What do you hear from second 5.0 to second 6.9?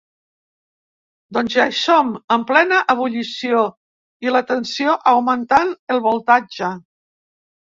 augmentant el voltatge.